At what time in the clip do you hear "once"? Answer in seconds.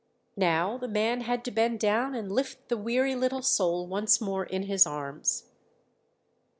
3.85-4.19